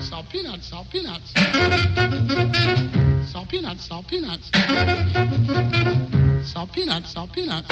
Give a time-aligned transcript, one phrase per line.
[0.00, 1.32] Salt peanuts, salt peanuts.
[3.30, 4.50] Salt peanuts, salt peanuts.
[6.44, 7.68] Salt peanuts, salt peanuts.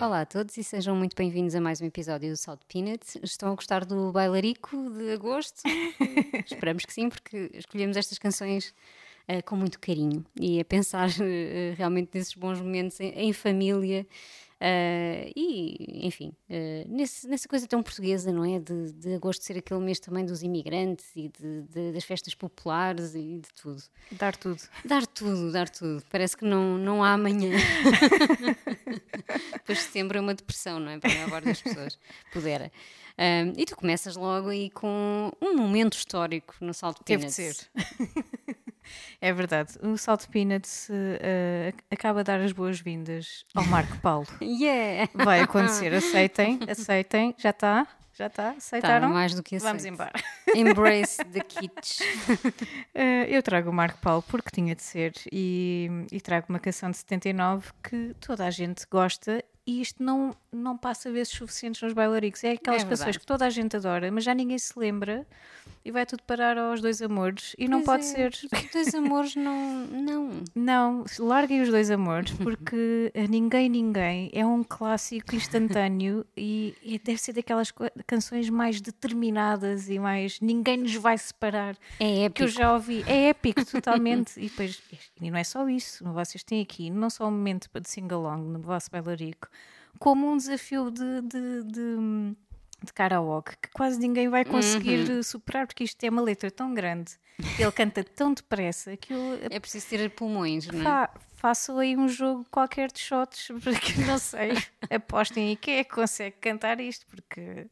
[0.00, 3.16] Olá a todos e sejam muito bem-vindos a mais um episódio do Salt Peanuts.
[3.22, 5.62] Estão a gostar do bailarico de agosto?
[6.46, 8.74] Esperamos que sim, porque escolhemos estas canções
[9.28, 14.06] uh, com muito carinho e a pensar uh, realmente nesses bons momentos em, em família.
[14.64, 18.58] Uh, e, enfim, uh, nesse, nessa coisa tão portuguesa, não é?
[18.58, 23.14] De, de agosto ser aquele mês também dos imigrantes e de, de, das festas populares
[23.14, 23.82] e de tudo.
[24.12, 24.62] Dar tudo.
[24.82, 26.02] Dar tudo, dar tudo.
[26.10, 27.52] Parece que não, não há amanhã.
[29.52, 30.98] Depois de setembro é uma depressão, não é?
[30.98, 31.98] Para a maior parte das pessoas.
[32.32, 32.72] Pudera.
[33.18, 37.54] Um, e tu começas logo aí com um momento histórico no Salto Teve de ser.
[39.20, 39.78] É verdade.
[39.82, 44.26] O Salt Peanuts uh, acaba a dar as boas-vindas ao Marco Paulo.
[44.40, 45.10] yeah!
[45.14, 45.92] Vai acontecer.
[45.94, 47.34] Aceitem, aceitem.
[47.38, 47.86] Já está?
[48.14, 48.50] Já está?
[48.50, 49.08] Aceitaram?
[49.08, 49.68] Tá, mais do que aceito.
[49.68, 50.12] Vamos embora.
[50.54, 52.00] Embrace the kitsch.
[52.94, 56.90] Uh, eu trago o Marco Paulo porque tinha de ser e, e trago uma canção
[56.90, 61.92] de 79 que toda a gente gosta e isto não, não passa vezes suficientes nos
[61.92, 62.44] bailaricos.
[62.44, 65.26] É aquelas é canções que toda a gente adora, mas já ninguém se lembra
[65.84, 68.06] e vai tudo parar aos dois amores e pois não pode é.
[68.06, 68.30] ser.
[68.30, 69.86] Os dois amores não.
[69.86, 76.98] Não, não larguem os dois amores porque Ninguém Ninguém é um clássico instantâneo e, e,
[76.98, 77.72] deve ser daquelas
[78.06, 80.40] canções mais determinadas e mais.
[80.40, 81.76] Ninguém nos vai separar.
[81.98, 82.34] É épico.
[82.34, 83.04] Que eu já ouvi.
[83.06, 84.38] É épico, totalmente.
[84.38, 84.80] e depois,
[85.20, 88.60] e não é só isso, vocês têm aqui não só um momento de sing-along no
[88.60, 89.48] vosso bailarico,
[89.98, 92.36] como um desafio de, de, de
[92.84, 95.22] de karaoke que quase ninguém vai conseguir uhum.
[95.22, 97.12] superar, porque isto é uma letra tão grande,
[97.58, 99.38] ele canta tão depressa que eu.
[99.50, 100.82] É preciso ter pulmões, não é?
[100.82, 104.52] Fa faço aí um jogo qualquer de shots, porque não sei,
[104.90, 107.66] apostem aí quem é que consegue cantar isto, porque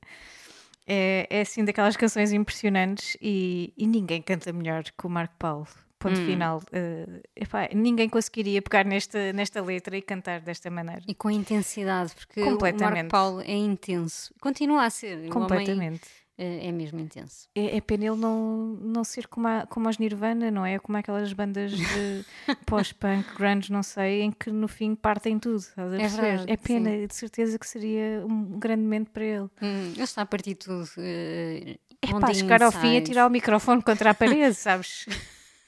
[0.86, 5.66] é, é assim daquelas canções impressionantes e, e ninguém canta melhor que o Marco Paulo
[6.02, 6.26] ponto hum.
[6.26, 6.58] final.
[6.58, 11.02] Uh, epá, ninguém conseguiria pegar nesta, nesta letra e cantar desta maneira.
[11.06, 14.34] E com intensidade, porque o Marco Paulo é intenso.
[14.40, 15.28] Continua a ser.
[15.28, 16.02] Completamente.
[16.38, 17.48] Homem, uh, é mesmo intenso.
[17.54, 20.78] É, é pena ele não, não ser como, a, como os Nirvana, não é?
[20.78, 22.24] Como aquelas bandas de
[22.66, 25.64] pós-punk, grunge, não sei, em que no fim partem tudo.
[25.76, 27.06] É, verdade, é pena, sim.
[27.06, 29.50] de certeza que seria um grande momento para ele.
[29.62, 30.88] Hum, ele está a partir tudo.
[30.98, 35.06] Uh, é pá, chegar ao fim e tirar o microfone contra a parede, sabes?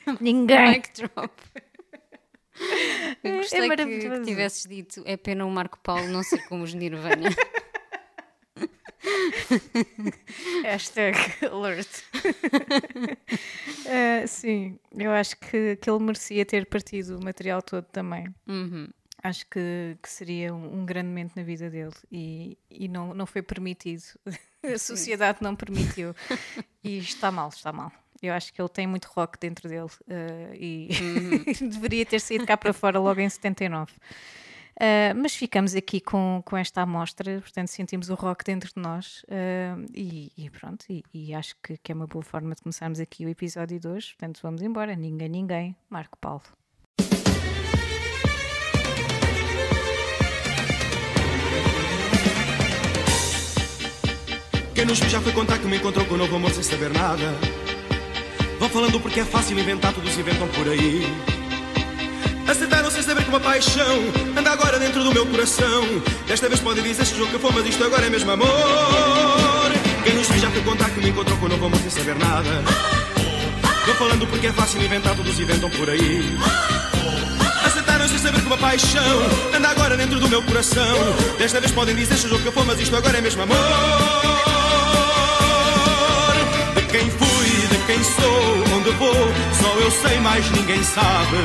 [0.20, 0.72] Ninguém.
[0.72, 1.32] Mic drop.
[3.22, 6.62] Eu gostei é que, que tivesses dito é pena o Marco Paulo não ser como
[6.62, 7.30] os Nirvana.
[10.64, 11.18] Hashtag
[11.50, 11.88] alert.
[13.84, 18.26] uh, sim, eu acho que, que ele merecia ter partido o material todo também.
[18.46, 18.88] Uhum.
[19.22, 23.26] Acho que, que seria um, um, grande momento na vida dele e, e não, não
[23.26, 24.02] foi permitido.
[24.62, 26.14] A sociedade não permitiu.
[26.82, 27.90] E está mal, está mal.
[28.24, 31.68] Eu acho que ele tem muito rock dentro dele uh, e uhum.
[31.68, 33.92] deveria ter saído cá para fora logo em 79.
[33.92, 33.96] Uh,
[34.80, 39.22] eh, mas ficamos aqui com, com esta amostra, portanto sentimos o rock dentro de nós
[39.24, 42.98] uh, e, e, pronto, e, e acho que, que, é uma boa forma de começarmos
[42.98, 44.14] aqui o episódio de hoje.
[44.14, 44.96] Portanto, vamos embora.
[44.96, 45.76] Ninguém, ninguém.
[45.90, 46.42] Marco Paulo.
[54.74, 57.32] Quem nos já foi contar que me encontrou com o novo amor sem saber nada.
[58.64, 61.06] Vão falando porque é fácil inventar, todos inventam por aí.
[62.48, 63.98] Aceitaram sem saber que uma paixão
[64.34, 65.84] anda agora dentro do meu coração.
[66.26, 68.48] Desta vez podem dizer se jogo que foi, mas isto agora é mesmo amor.
[70.02, 72.64] Quem nos já foi contar que me encontrou com o novo amor sem saber nada.
[73.84, 76.34] Vão falando porque é fácil inventar, todos inventam por aí.
[77.66, 79.20] Aceitaram sem saber que uma paixão
[79.54, 80.96] anda agora dentro do meu coração.
[81.36, 83.58] Desta vez podem dizer se jogo que foi, mas isto agora é mesmo amor.
[86.76, 87.33] De quem fui
[87.86, 91.36] quem sou, onde vou, só eu sei, mais ninguém sabe.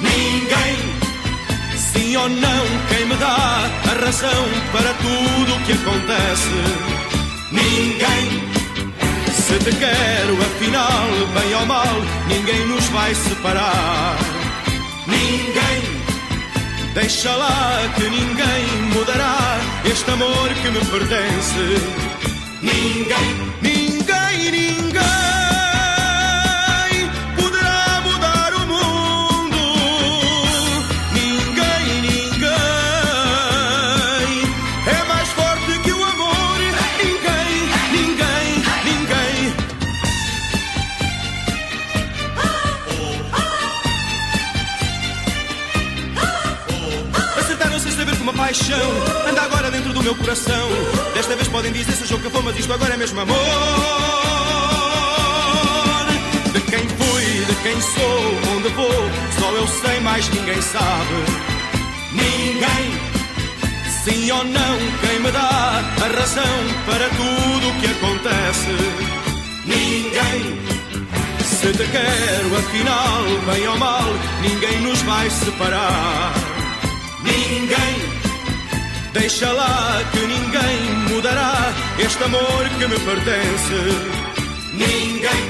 [0.00, 0.76] Ninguém,
[1.76, 7.00] sim ou não, quem me dá a razão para tudo o que acontece.
[7.52, 8.50] Ninguém,
[9.32, 11.94] se te quero, afinal, bem ou mal,
[12.28, 14.16] ninguém nos vai separar.
[15.06, 16.00] Ninguém.
[16.94, 22.10] Deixa lá que ninguém mudará este amor que me pertence.
[22.62, 23.79] Ninguém, ninguém,
[48.50, 48.90] paixão
[49.28, 50.68] anda agora dentro do meu coração.
[51.14, 53.36] Desta vez podem dizer se jogo que for, mas isto agora é mesmo amor.
[56.52, 61.14] De quem fui, de quem sou, onde vou, só eu sei, mais ninguém sabe.
[62.12, 63.00] Ninguém.
[64.02, 68.74] Sim ou não, quem me dá a razão para tudo o que acontece?
[69.64, 70.58] Ninguém.
[71.44, 74.12] Se te quero, afinal, bem ou mal,
[74.42, 76.34] ninguém nos vai separar.
[77.22, 78.19] Ninguém.
[79.12, 80.80] Deixa lá que ninguém
[81.12, 84.20] mudará este amor que me pertence.
[84.72, 85.49] Ninguém,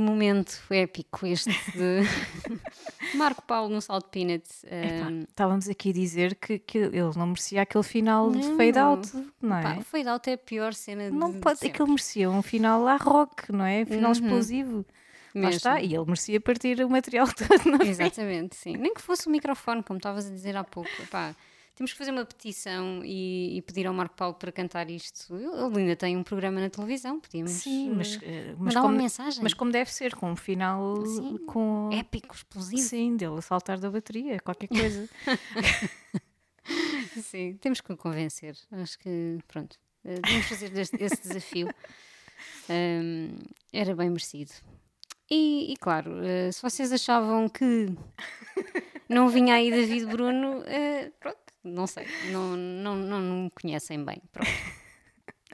[0.00, 2.00] que momento épico este de
[3.14, 4.64] Marco Paulo no Salt Peanuts.
[4.64, 8.56] Epá, Ahm, estávamos aqui a dizer que, que ele não merecia aquele final de Não.
[8.56, 9.12] fade out,
[9.42, 9.62] não é?
[9.62, 11.74] pá, o fade out é a pior cena não de, pode, de sempre.
[11.74, 13.84] aquele merecia um final à rock, não é?
[13.84, 14.12] Final Uhum.
[14.12, 14.86] explosivo.
[15.34, 15.56] Lá Mesmo.
[15.56, 17.88] está, e ele merecia partir o material todo, não é?
[17.88, 18.76] Exatamente, sim.
[18.76, 20.90] Nem que fosse o microfone, como estavas a dizer há pouco.
[21.74, 25.34] Temos que fazer uma petição e, e pedir ao Marco Paulo para cantar isto.
[25.34, 28.94] Ele ainda tem um programa na televisão, podíamos Sim, mas, eh, eh, mas, mandar como,
[28.94, 29.42] uma mensagem.
[29.42, 31.90] mas como deve ser, com um final Sim, com.
[31.92, 32.82] épico, explosivo.
[32.82, 35.08] Sim, dele a saltar da bateria, qualquer coisa.
[37.22, 38.56] Sim, temos que o convencer.
[38.72, 41.68] Acho que, pronto, eh, devemos fazer esse desafio.
[42.68, 43.36] Ahm,
[43.72, 44.52] era bem merecido.
[45.28, 47.94] E, e claro, eh, se vocês achavam que
[49.08, 54.04] não vinha aí David Bruno, eh, pronto, não sei, não, não, não, não me conhecem
[54.04, 54.20] bem.
[54.32, 54.48] Pronto.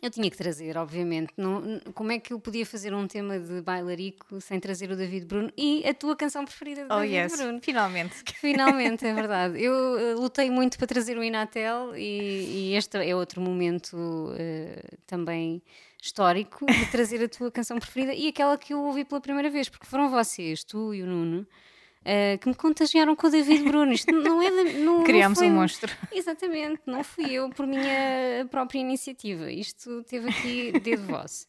[0.03, 1.33] Eu tinha que trazer, obviamente.
[1.37, 5.25] Não, como é que eu podia fazer um tema de bailarico sem trazer o David
[5.25, 7.61] Bruno e a tua canção preferida de oh, David yes, Bruno?
[7.63, 8.15] finalmente.
[8.39, 9.61] Finalmente, é verdade.
[9.61, 14.99] Eu eh, lutei muito para trazer o Inatel e, e este é outro momento eh,
[15.07, 15.63] também
[16.01, 19.69] histórico de trazer a tua canção preferida e aquela que eu ouvi pela primeira vez,
[19.69, 21.47] porque foram vocês, tu e o Nuno,
[22.09, 23.93] eh, que me contagiaram com o David Bruno.
[23.93, 24.51] Isto não é.
[24.51, 25.93] Não, não Criámos foi- um monstro.
[26.13, 29.51] Exatamente, não fui eu por minha própria iniciativa.
[29.51, 31.47] Isto teve aqui dedo vosso.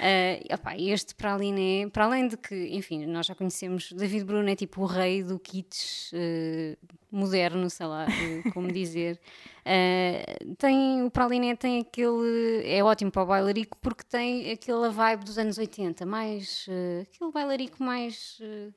[0.00, 4.48] Eh, opá, este para Aline, para além de que, enfim, nós já conhecemos, David Bruno
[4.48, 6.76] é tipo o rei do kitsch eh,
[7.10, 8.06] moderno, sei lá
[8.54, 9.20] como dizer.
[9.64, 10.24] Eh,
[10.56, 12.62] tem, o Praliné tem aquele.
[12.64, 16.64] É ótimo para o bailarico porque tem aquela vibe dos anos 80, mais.
[16.68, 18.38] eh, aquele bailarico mais.
[18.40, 18.68] eh,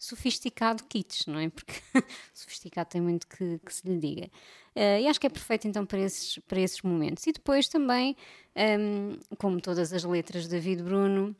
[0.00, 1.50] sofisticado kitsch, não é?
[1.50, 1.74] Porque
[2.32, 4.30] sofisticado tem muito que, que se lhe diga.
[4.74, 7.26] Eh, e acho que é perfeito então para esses, para esses momentos.
[7.26, 8.16] E depois também,
[8.54, 11.36] ehm, como todas as letras de David Bruno,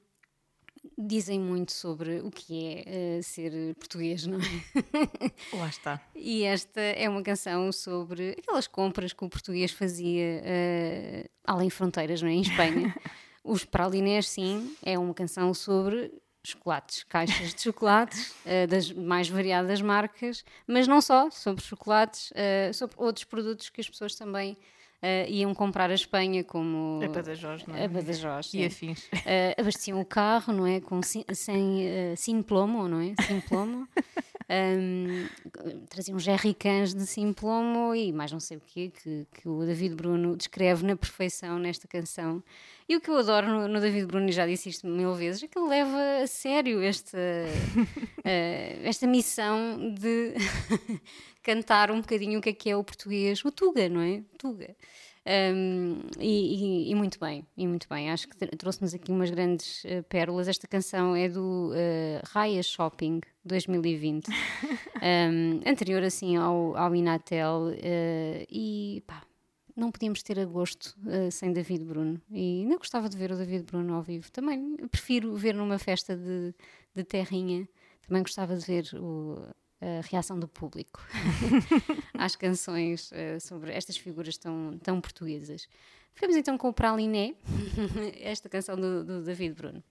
[0.96, 2.84] dizem muito sobre o que é
[3.18, 4.42] eh, ser português, não é?
[5.56, 6.06] Lá está.
[6.14, 12.20] E esta é uma canção sobre aquelas compras que o português fazia eh, além fronteiras,
[12.20, 12.32] não é?
[12.32, 12.94] Em Espanha.
[13.42, 19.80] Os pralinés, sim, é uma canção sobre chocolates, caixas de chocolates, eh, das mais variadas
[19.80, 24.56] marcas, mas não só, sobre chocolates, eh, sobre outros produtos que as pessoas também
[25.02, 27.84] eh, iam comprar à Espanha, como A Badajoz, não é?
[27.84, 29.08] a Badajoz, E afins.
[29.58, 30.80] Abasteciam o carro, não é?
[30.80, 31.24] Com, sem,
[31.86, 33.14] eh, sin plomo, não é?
[33.26, 33.88] Sin plomo.
[34.52, 35.28] Ahm,
[35.88, 39.94] traziam jerrycans de sim plomo e mais não sei o quê, que, que o David
[39.94, 42.42] Bruno descreve na perfeição nesta canção.
[42.90, 45.44] E o que eu adoro no, no David Bruno, e já disse isto mil vezes,
[45.44, 47.16] é que ele leva a sério esta,
[48.24, 50.34] eh, esta missão de
[51.40, 54.22] cantar um bocadinho o que é que é o português, o Tuga, não é?
[54.36, 54.74] Tuga.
[55.54, 58.10] Um, e, e- e muito bem, e muito bem.
[58.10, 60.48] Acho que trouxe-nos aqui umas grandes eh, pérolas.
[60.48, 67.70] Esta canção é do eh, Raya Shopping 2020, um, anterior assim ao, ao Inatel.
[67.82, 69.22] eh, e pá,
[69.80, 72.20] não podíamos ter agosto eh, sem David Bruno.
[72.30, 74.30] E ainda gostava de ver o David Bruno ao vivo.
[74.30, 76.54] Também prefiro ver numa festa de,
[76.94, 77.68] de terrinha.
[78.06, 79.42] Também gostava de ver o-
[79.82, 81.00] a reação do público
[82.12, 85.66] às canções eh, sobre estas figuras tão, tão portuguesas.
[86.12, 87.34] Ficamos então com o Praliné,
[88.20, 89.82] esta canção do, do David Bruno.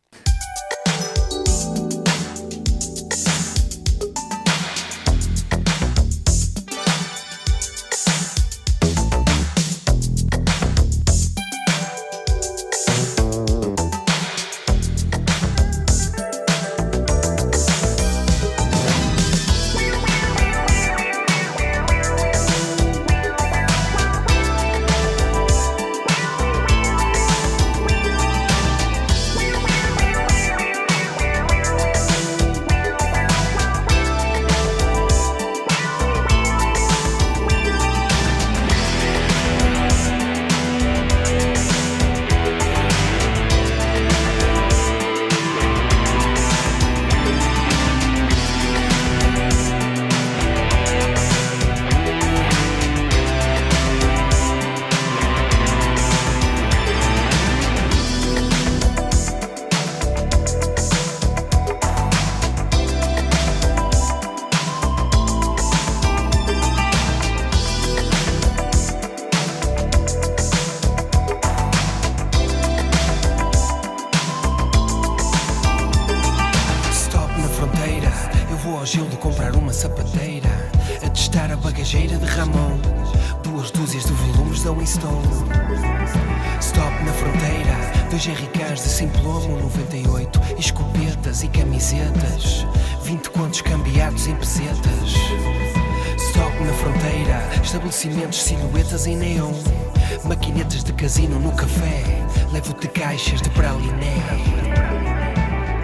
[79.80, 80.50] Sapateira.
[81.06, 82.78] A testar a bagageira de Ramon.
[83.44, 85.22] Duas dúzias de volumes da Winston.
[86.60, 88.10] Stop na fronteira.
[88.10, 92.68] Dois RKs de simplomo 98 Escopetas e camisetas.
[93.04, 95.14] 20 contos cambiados em pesetas.
[96.18, 97.62] Stop na fronteira.
[97.64, 99.54] Estabelecimentos, silhuetas em neon.
[100.26, 102.04] Maquinetas de casino no café.
[102.52, 104.16] Levo-te caixas de praliné.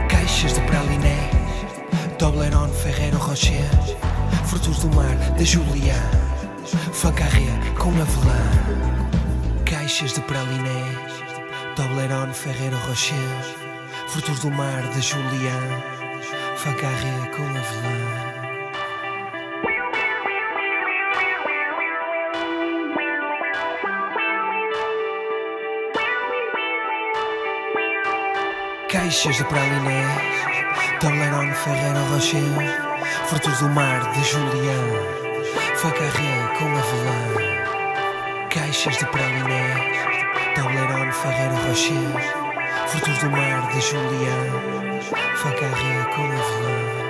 [0.09, 1.34] Caixas de praliné
[2.17, 3.69] Toblerone, Ferreiro Rocher.
[4.45, 6.01] Frutos do mar, da Julian.
[6.93, 7.45] Fancarré
[7.77, 9.63] com avelã.
[9.65, 10.97] Caixas de praliné.
[11.75, 13.15] Toblerone, Ferreiro Rocher.
[14.07, 15.83] Frutos do mar, da Julian.
[16.55, 18.25] Fancarré com avelã.
[28.89, 30.54] Caixas de praliné
[30.99, 32.41] Toblerone, Ferreiro Rocher
[33.27, 34.85] Frutos do mar, de Julian
[35.75, 39.75] Fancarré com avelã Caixas de praliné
[40.55, 42.09] Toblerone, Ferreiro Rocher
[42.87, 45.01] Frutos do mar, de Julian
[45.35, 47.04] Fancarré com avelã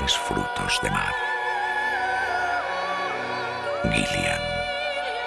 [0.00, 1.12] de originales frutos de mar.
[3.92, 4.40] Gillian.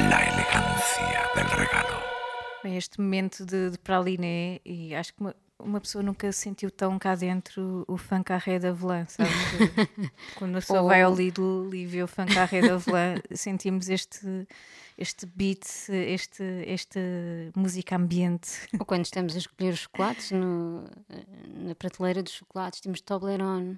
[0.09, 1.99] La elegancia del regalo.
[2.63, 7.13] Este momento de, de praliné, e acho que uma, uma pessoa nunca sentiu tão cá
[7.15, 9.29] dentro o fancarré da Avelã, sabe?
[10.35, 14.47] Quando a pessoa Ou- vai ao Lidl e vê o fancarré da Avelã, sentimos este,
[14.97, 16.99] este beat, este, esta
[17.55, 18.49] música ambiente.
[18.79, 20.85] Ou quando estamos a escolher os chocolates no-
[21.65, 23.77] na prateleira dos chocolates, temos Toblerone,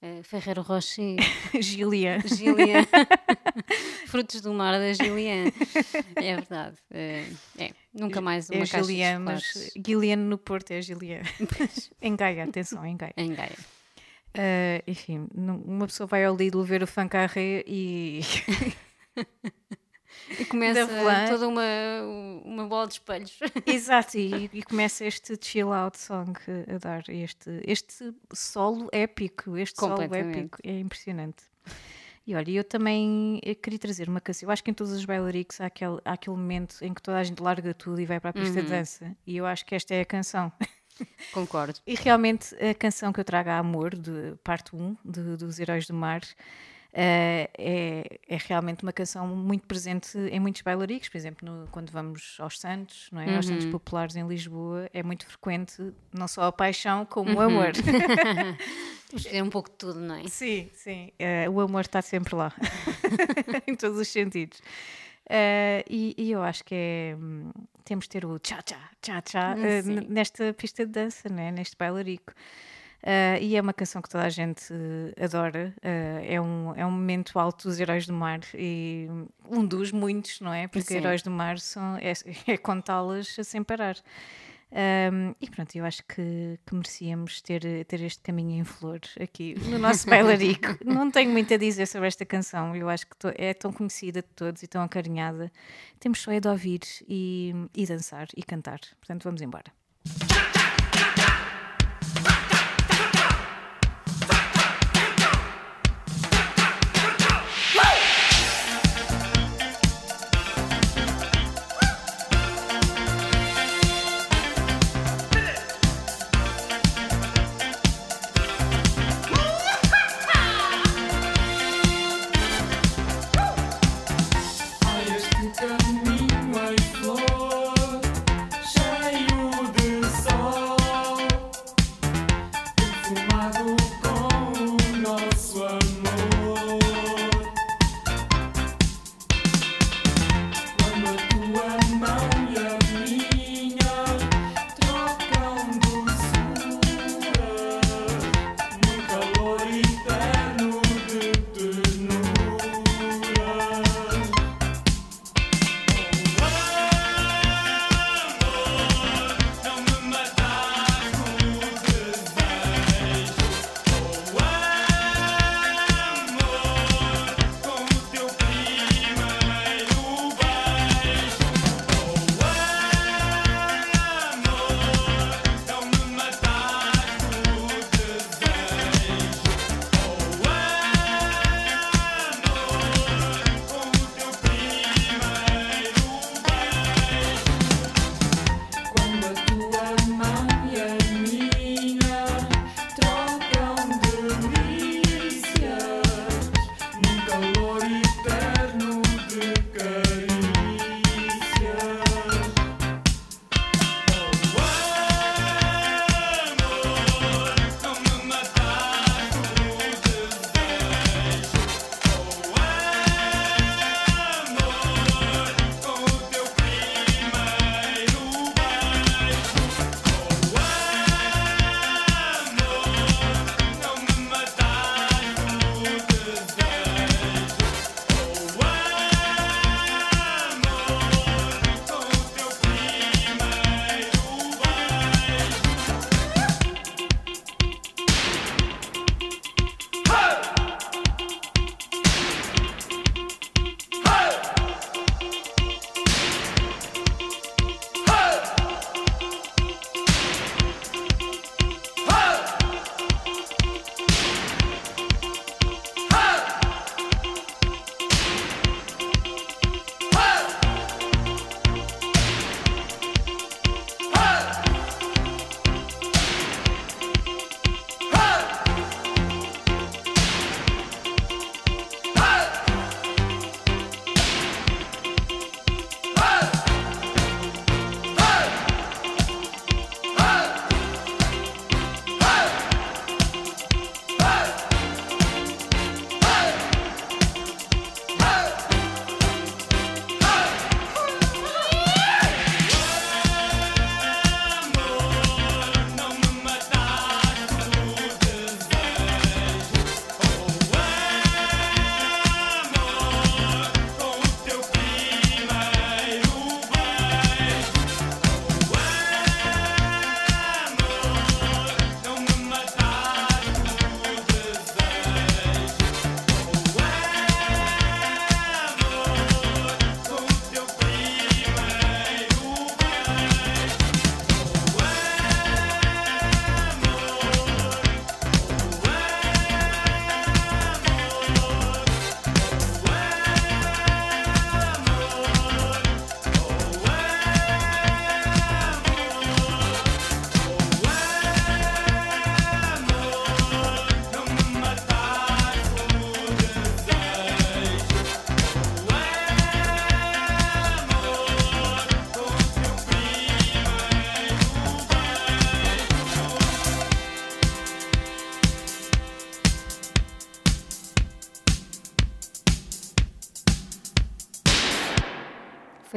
[0.00, 1.16] eh, Ferrero Rocher,
[1.60, 2.20] Gillian.
[2.20, 2.84] Gillian,
[4.06, 5.46] frutos do mar da Gillian.
[6.16, 6.76] É verdade.
[6.90, 7.26] eh,
[7.58, 11.22] é, nunca mais uma é caixa Gillian, de mas Gillian no Porto é Gillian.
[12.00, 13.14] em Gaia, atenção, em Gaia.
[13.16, 13.56] em Gaia.
[14.34, 18.20] Ah, enfim, uma pessoa vai ao Lidl ver o fancarré e
[20.38, 20.86] E começa
[21.28, 21.62] toda uma,
[22.44, 23.38] uma bola de espelhos.
[23.66, 26.32] Exato, e, e começa este chill out song
[26.74, 31.44] a dar este, este solo épico, este solo épico, é impressionante.
[32.26, 34.46] E olha, eu também eu queria trazer uma canção.
[34.48, 37.16] Eu acho que em todos os bailaricos há aquele, há aquele momento em que toda
[37.18, 38.64] a gente larga tudo e vai para a pista Uhum.
[38.66, 39.16] de dança.
[39.26, 40.52] E eu acho que esta é a canção.
[41.32, 41.78] Concordo.
[41.86, 45.86] E realmente a canção que eu trago a amor, de parte 1 de- dos Heróis
[45.86, 46.26] do Mar, eh,
[46.92, 52.36] é, é realmente uma canção muito presente em muitos bailaricos, por exemplo, no- quando vamos
[52.40, 53.36] aos Santos, não é?
[53.36, 57.72] aos Santos Populares em Lisboa, é muito frequente não só a paixão, como o amor.
[59.22, 60.28] Ter um pouco de tudo, não é?
[60.28, 62.52] sim, sim, eh, o amor está sempre lá,
[63.66, 64.60] em todos os sentidos.
[65.30, 67.16] Eh, e, e eu acho que é.
[67.18, 67.50] hum,
[67.84, 69.92] temos de ter o tchá-tchá, tchá-tchá eh, Sim.
[69.92, 71.50] n- nesta pista de dança, né?
[71.50, 72.32] neste bailarico.
[73.02, 75.72] Eh, e é uma canção que toda a gente eh, adora.
[75.82, 79.08] eh, é, um, é um momento alto dos Heróis do Mar e
[79.48, 80.66] um dos muitos, não é?
[80.66, 80.96] Porque Sim.
[80.98, 82.12] Heróis do Mar são, é,
[82.52, 83.96] é contá-las sem parar.
[84.70, 89.54] Um, e pronto, eu acho que, que merecíamos ter, ter este caminho em flor aqui
[89.64, 90.76] no nosso bailarico.
[90.84, 94.20] Não tenho muito a dizer sobre esta canção, eu acho que to- é tão conhecida
[94.20, 95.50] de todos e tão acarinhada.
[95.98, 98.80] Temos só é de ouvir e, e dançar e cantar.
[99.00, 99.72] Portanto, vamos embora.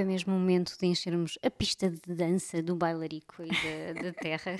[0.01, 4.13] Foi mesmo o momento de enchermos a pista de dança do bailarico e da, da
[4.19, 4.55] terra.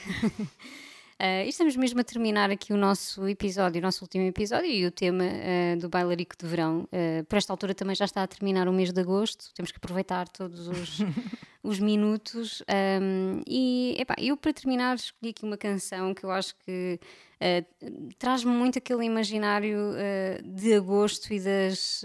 [1.20, 4.86] Uh, e estamos mesmo a terminar aqui o nosso episódio, o nosso último episódio e
[4.86, 6.88] o tema uh, do bailarico de verão.
[6.94, 9.78] Uh, por esta altura também já está a terminar o mês de agosto, temos que
[9.78, 11.00] aproveitar todos os,
[11.64, 12.62] os minutos.
[13.02, 17.00] Um, e epá, eu, para terminar, escolhi aqui uma canção que eu acho que
[18.20, 19.96] traz-me muito aquele imaginário
[20.44, 22.04] de agosto e das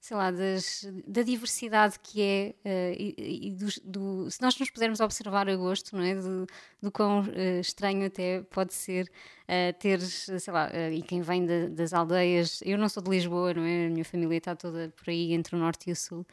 [0.00, 4.70] sei lá, das, da diversidade que é, uh, e, e do, do, se nós nos
[4.70, 6.14] pudermos observar a gosto, não é?
[6.14, 6.46] Do,
[6.80, 9.10] do quão uh, estranho até pode ser
[9.44, 13.54] uh, ter, sei lá, e quem vem de, das aldeias, eu não sou de Lisboa,
[13.54, 13.86] não é?
[13.86, 16.24] A minha família está toda por aí entre o norte e o sul.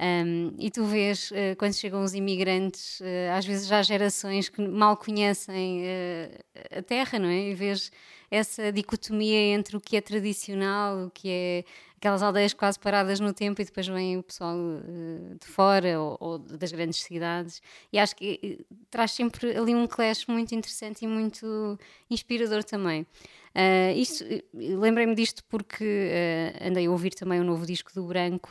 [0.00, 3.00] Um, e tu vês, quando chegam os imigrantes,
[3.36, 5.84] às vezes já há gerações que mal conhecem
[6.76, 7.50] a terra, não é?
[7.50, 7.92] E vês
[8.28, 11.64] essa dicotomia entre o que é tradicional, o que é
[12.02, 14.56] aquelas aldeias quase paradas no tempo e depois vem o pessoal
[15.40, 17.62] de fora ou, ou, das grandes cidades.
[17.92, 21.78] E acho que traz sempre ali um clash muito interessante e muito
[22.10, 23.02] inspirador também.
[23.54, 28.50] Uh, isto, lembrei-me disto porque uh, andei a ouvir também o novo disco do Branco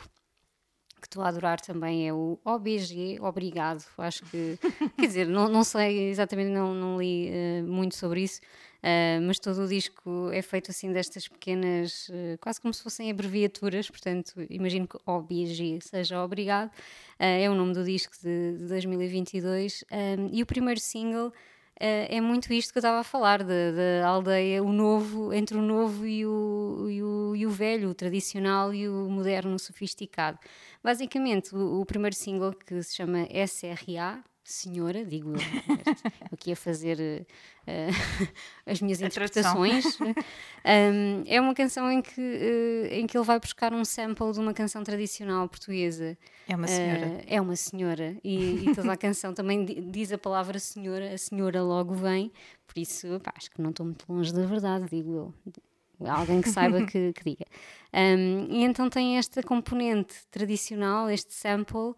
[1.02, 3.84] que estou a adorar também é o OBG, obrigado.
[3.98, 4.56] Acho que,
[4.96, 8.40] quer dizer, não, não sei exatamente, não, não li uh, muito sobre isso,
[8.82, 13.10] uh, mas todo o disco é feito assim destas pequenas, uh, quase como se fossem
[13.10, 16.70] abreviaturas, portanto, imagino que OBG seja obrigado.
[17.18, 21.32] é o nome do disco de, de 2022 um, e o primeiro single
[21.84, 26.06] é muito isto que eu estava a falar, da aldeia, o novo, entre o novo
[26.06, 30.38] e o, e o, e o velho, o tradicional e o moderno sofisticado.
[30.80, 35.38] Basicamente, o, o primeiro single que se chama SRA, senhora, digo eu,
[36.32, 37.26] aqui a fazer
[37.66, 38.26] uh,
[38.66, 39.98] as minhas a interpretações.
[40.00, 44.40] um, é uma canção em que, uh, em que ele vai buscar um sample de
[44.40, 46.16] uma canção tradicional portuguesa.
[46.48, 47.06] É uma senhora.
[47.06, 48.16] Uh, é uma senhora.
[48.22, 52.30] E, e, toda a canção também diz a palavra senhora, a senhora logo vem,
[52.66, 55.34] por isso pá, acho que não estou muito longe da verdade, digo eu
[56.10, 57.46] alguém que saiba que, que diga.
[57.92, 61.94] Um, e então tem esta componente tradicional, este sample,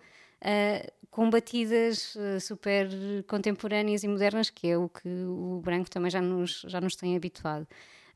[1.10, 2.88] com batidas uh, super
[3.28, 7.16] contemporâneas e modernas, que é o que o branco também já nos, já nos tem
[7.16, 7.62] habituado.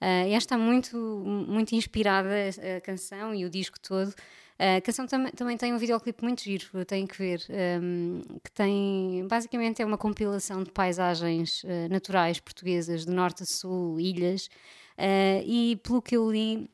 [0.00, 2.28] Uh, e está muito, muito inspirada
[2.76, 4.14] a, canção e o disco todo.
[4.58, 7.46] A canção tam também tem um videoclipe muito giro, tenho que ver,
[7.80, 13.46] um, que tem, basicamente é uma compilação de paisagens uh, naturais portuguesas de norte a
[13.46, 14.48] sul, ilhas,
[14.98, 16.68] Uh, e pelo que eu li,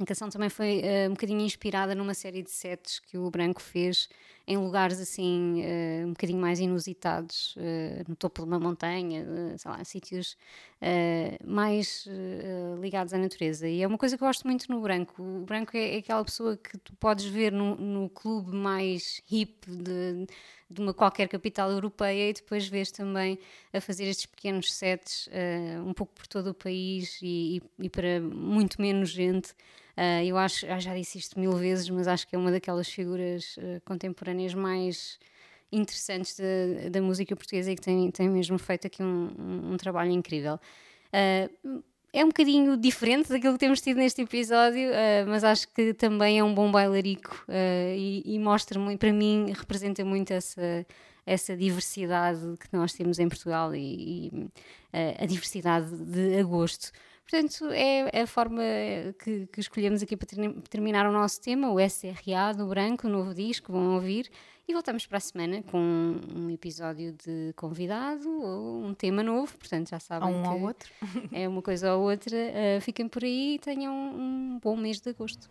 [0.00, 3.62] a canção também foi uh, um bocadinho inspirada numa série de sets que o Branco
[3.62, 4.08] fez
[4.46, 9.24] em lugares assim uh, um bocadinho mais inusitados, uh, no topo de uma montanha,
[9.56, 10.36] sei lá, sítios
[11.46, 12.06] mais
[12.78, 13.66] ligados à natureza.
[13.66, 15.22] E é uma coisa que eu gosto muito no Branco.
[15.22, 19.66] O Branco é, é aquela pessoa que tu podes ver no, no clube mais hip
[19.66, 20.26] de,
[20.68, 23.38] de uma qualquer capital europeia e depois vês também
[23.72, 25.26] a fazer estes pequenos sets
[25.86, 29.54] um pouco por todo o país e, e, e para muito menos gente.
[29.96, 33.56] Uh, eu acho, já disse isto mil vezes, mas acho que é uma daquelas figuras
[33.58, 35.18] uh, contemporâneas mais
[35.70, 36.38] interessantes
[36.90, 40.58] da, música portuguesa e que tem, tem mesmo feito aqui um, um, um trabalho incrível.
[41.12, 44.88] Uh, é um bocadinho diferente daquilo que temos tido neste episódio,
[45.26, 50.04] mas acho que também é um bom bailarico e, e mostra muito, para mim, representa
[50.04, 50.86] muito essa,
[51.26, 54.50] essa diversidade que nós temos em Portugal e, e
[55.20, 56.92] a diversidade de agosto.
[57.28, 58.62] Portanto, é a forma
[59.18, 63.10] que, que escolhemos aqui para ter, terminar o nosso tema, o SRA do Branco, o
[63.10, 64.30] novo disco, vão ouvir.
[64.66, 69.90] E voltamos para a semana com um episódio de convidado ou um tema novo, portanto
[69.90, 70.28] já sabem.
[70.28, 70.90] Ou um que ou outro.
[71.32, 72.36] É uma coisa ou outra.
[72.36, 75.50] Uh, fiquem por aí e tenham um bom mês de agosto.